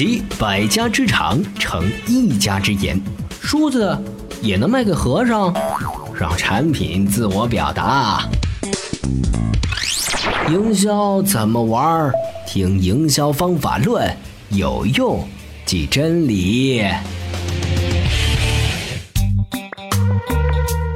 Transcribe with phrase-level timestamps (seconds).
[0.00, 2.98] 集百家之长，成一家之言。
[3.38, 3.94] 梳子
[4.40, 5.54] 也能卖给和尚，
[6.18, 8.26] 让产品自我表达。
[10.48, 12.10] 营销怎么玩？
[12.46, 14.10] 听营销方法论，
[14.48, 15.22] 有用
[15.66, 16.82] 即真理。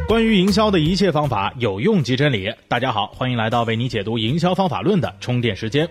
[0.08, 2.50] 关于营销的一切方法，有用即真理。
[2.68, 5.86] 大家好，欢迎来到为你解读营销方法论的充电时间。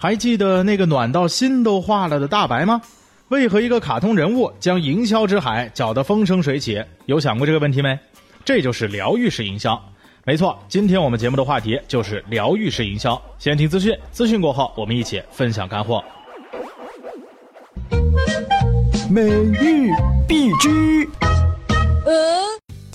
[0.00, 2.80] 还记得那个暖到心都化了的大白吗？
[3.28, 6.82] 为何一个卡通人物将营销之海搅得风生水起？
[7.06, 7.98] 有想过这个问题没？
[8.44, 9.78] 这就是疗愈式营销。
[10.24, 13.20] 没错，今天我们节目的话题就是疗愈式营销。
[13.38, 16.02] 先听资讯，资讯过后我们一起分享干货。
[19.10, 19.90] 美玉
[20.28, 21.08] 必知。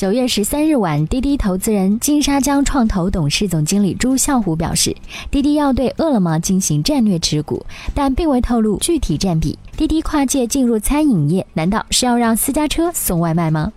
[0.04, 4.94] 九月十三日晚，滴滴投资人金沙江创投董事总经理朱啸虎表示，
[5.32, 9.58] 滴滴要对饿了么进行战略持股，但并未透露具体占比。
[9.78, 13.72] 滴滴跨界进入餐饮业，难道是要让私家车送外卖吗？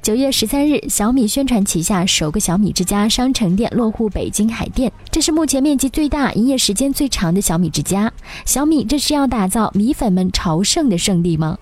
[0.00, 8.12] 九月十三日，小米宣传旗下首个小米之家商城店落户北京海淀，这是目前面积最大、营业时间最长的小米之家。
[8.44, 11.58] 小米这是要打造米粉们朝圣的圣地吗？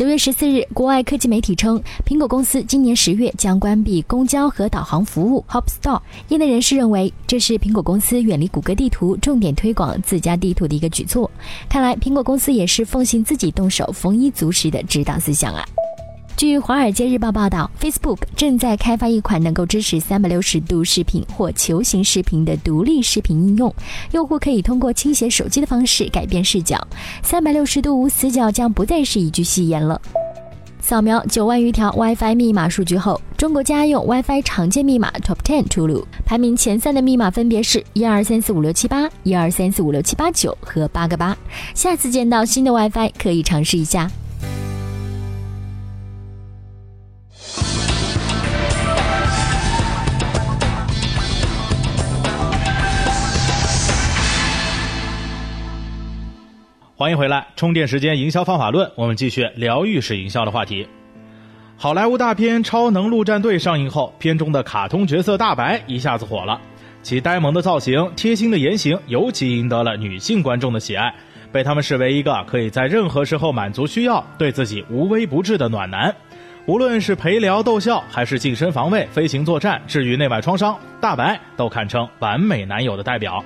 [0.00, 6.00] 九月十四日，国外科技媒体称，苹果公司今年十月将关闭公交和导航服务 Hop Store。
[6.28, 11.30] 业内人士认为，这是苹果公司远离谷歌地图，重点推广自家地图的一个举措。
[11.68, 15.62] 看来，苹果公司也是奉行自己动手丰衣足食的指导思想啊。
[16.40, 23.74] 据《华尔街日报》报道，Facebook 正在开发一款能够支持三百六十度视频或球形视频的独立视频应用。
[24.12, 26.82] 用户可以通过倾斜手机的方式改变视角，
[27.22, 30.00] 三百六十度无死角将不再是一句戏言了。
[30.80, 41.36] 扫描九万余条 WiFi 密码数据后，中国家用 WiFi 常见密码 Top Ten 出炉，排名前三的密码分别是一二三四五六七八、一二三四五六七八九和八个八。
[41.74, 44.10] 下次见到新的 WiFi，可以尝试一下。
[57.00, 60.86] 欢迎回来，充电时间营销方法论，我们继续疗愈式营销的话题。
[61.74, 66.60] 好莱坞大片《超能陆战队》上映后，片中的卡通角色大白一下子火了，
[67.00, 71.10] 其呆萌的造型、贴心的言行，尤其赢得了女性观众的喜爱，
[71.50, 76.14] 被他们视为一个可以在任何时候满足需要、对自己无微不至的暖男。
[76.66, 83.42] 无论是陪聊逗笑，还是近身防卫、飞行作战、治愈内外创伤，大白都堪称完美男友的代表。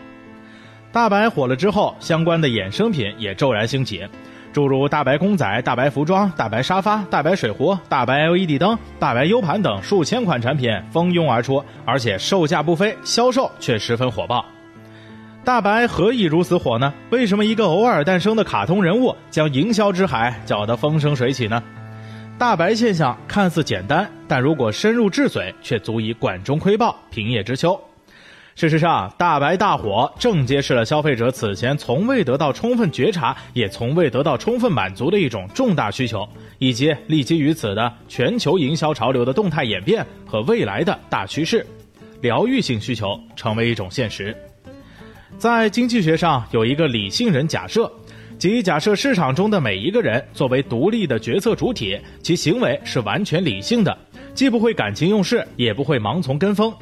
[0.95, 4.07] 大白火了之后，相关的衍生品也骤然兴起，
[4.53, 14.45] 诸如大白公仔、大白服装、大白沙发、大白水壶、大白 LED 灯、大白 U 盘等数千款产品蜂拥而出，而且售价不菲，销售却十分火爆。
[15.43, 16.95] 大白何以如此火呢？
[17.11, 21.61] 为什么一个偶尔诞生的卡通人物将营销之海搅得风生水起呢？
[22.39, 27.77] 大白现象看似简单，但如果深入治髓，却足以管中窥豹，平叶知秋。
[28.55, 36.29] 事实上，大白大火正揭示了消费者此前从未得到充分觉察，也从未得到充分满足的一种重大需求，
[36.59, 41.67] 以及立基于此的全球营销潮流的动态演变和未来的大趋势——
[42.23, 44.35] 疗愈性需求成为一种现实。
[45.37, 47.91] 在经济学上，有一个理性人假设，
[48.39, 53.99] 即假设市场中的每一个人作为独立的决策主体，其行为是完全理性的，
[54.33, 56.73] 既不会感情用事，也不会盲从跟风。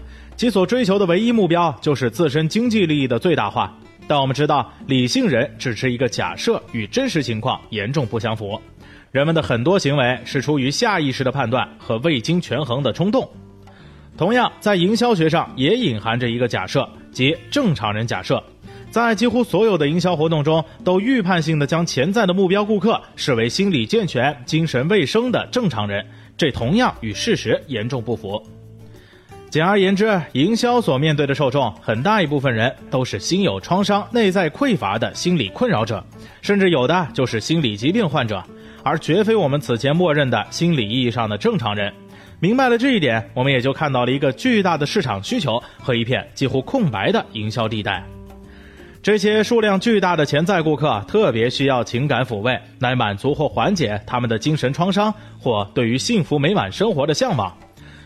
[0.43, 3.73] 其所追求的唯一目标就是自身经济利益的最大化，
[4.09, 8.61] 但我们知道，理性人只是一个假设，与真实情况严重不相符。
[9.13, 13.31] 人们的很多行为是出于下意识的判断和未经权衡的冲动。
[14.17, 18.43] 同样，在营销学上也隐含着一个假设，即正常人假设，
[18.91, 26.05] 在几乎所有的营销活动中，都预判性的将潜在的目标顾客视为心理健全、精神卫生的正常人，
[26.37, 28.45] 这同样与事实严重不符。
[29.53, 36.03] 简而言之，营销所面对的受众很大一部分人都是心有创伤、内在匮乏的心理困扰者，
[36.41, 38.43] 甚至有的就是心理疾病患者，
[38.83, 41.93] 而绝非我们此前默认的心理意义上的正常人。
[42.41, 48.03] 明白了这一点，我们也就看到了一个巨大的市场需求和一片几乎空白的营销地带。
[49.03, 57.55] 这些数量巨大的潜在顾客特别需要情感抚慰，来满足或缓解他们的精神创伤或对于幸福美满生活的向往。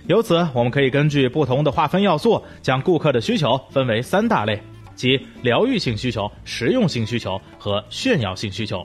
[0.09, 4.61] 由此，我们可以根据不同的划分要素，将顾客的需求分为三大类，
[4.95, 8.85] 即疗愈性需求、实用性需求和炫耀性需求。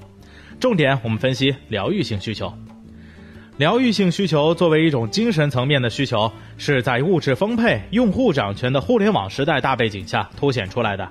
[0.60, 2.52] 重点我们分析疗愈性需求。
[3.58, 11.08] 疗愈性需求作为一种精神层面的需求，是在物质丰沛、用户掌权的互联网时代大背景下凸显出来的。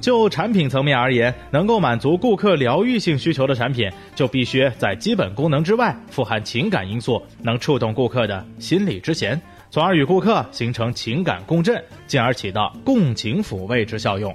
[0.00, 9.40] 就产品层面而言，能够满足顾客疗愈性需求的产品，就必须在基本功能之外，富含情感因素，能触动顾客的心理之弦，
[9.70, 14.34] 从而与顾客形成情感共振，进而起到共情抚慰之效用。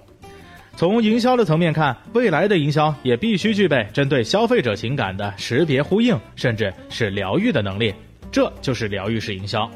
[0.75, 7.93] 从营销的层面看，未来的营销也必须具备针对消费者情感的识别呼应，甚至是疗愈的能力。
[8.31, 9.69] 这就是疗愈式营销。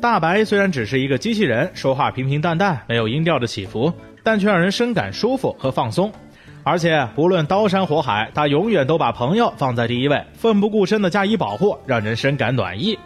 [0.00, 3.92] 大白虽然只是一个机器人，说话平平淡淡，没有音调的起伏。
[4.24, 6.10] 但却让人深感舒服和放松，
[6.64, 12.98] 而且不论刀山火海，他永远都把朋友放在第一位，奋不顾身的加以保护，让人深感暖意。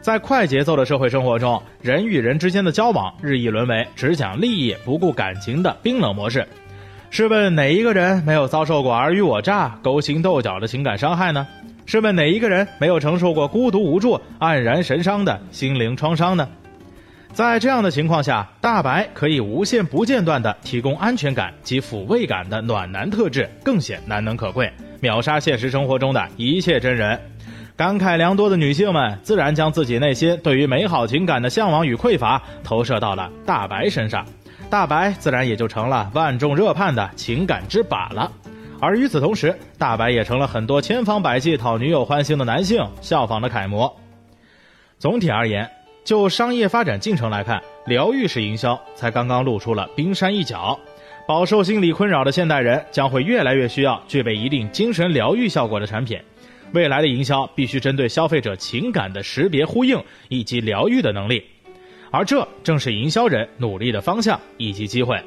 [0.00, 6.46] 在快节奏的社会生活中，人与人之间的交往日益沦为只讲利益不顾感情的冰冷模式。
[7.10, 11.46] 试问哪一个人没有遭受过尔虞我诈、勾心斗角的情感伤害呢？
[11.86, 16.48] 试问哪一个人没有承受过孤独无助、黯然神伤的心灵创伤呢？
[17.32, 27.18] 在这样的情况下，大白可以无限不间断地提供安全感及抚慰感的暖男特质，更显难能可贵，秒杀现实生活中的一切真人。
[27.76, 34.26] 感慨良多的女性们自然将自己内心对于美好情感的向往与匮乏投射到了大白身上，
[34.68, 38.30] 大白自然也就成了万众热盼的情感之靶了。
[38.80, 43.90] 而与此同时，大白也成了很多千方百计讨女友欢心的男性效仿的楷模。
[44.98, 45.66] 总体而言。
[46.04, 50.78] 就商业发展进程来看，疗愈式营销才刚刚露出了冰山一角。
[51.28, 56.18] 饱受心理困扰的现代人将会越来越需要具备一定精神疗愈效果的产品。
[56.72, 61.44] 未来的营销必须针对消费者情感的识别呼应以及疗愈的能力，
[62.10, 65.20] 而这正是营销人努力的方向以及机会。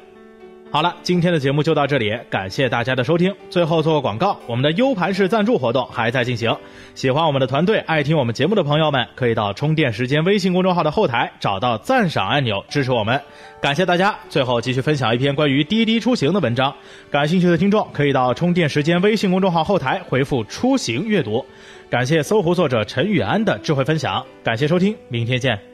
[0.74, 3.32] 好了，今天的节目就到这里，感谢大家的收听。
[3.48, 6.52] 最后做个广告，我们的 U 盘式赞助活动还在进行。
[6.96, 13.20] 喜欢我们的团队、爱听我们节目的朋友们，可以到充电时间微信公众号的后台找到赞赏按钮支持我们。
[13.62, 14.18] 感谢大家。
[14.28, 16.74] 最后继续分享一篇关于滴滴出行的文章，
[17.08, 21.46] 感兴趣的听众可以到充电时间微信公众号后台回复“出行”阅读。
[21.88, 24.26] 感谢搜狐作者陈宇安的智慧分享。
[24.42, 25.73] 感谢收听，明天见。